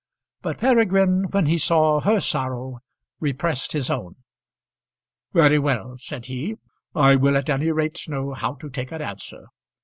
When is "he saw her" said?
1.45-2.19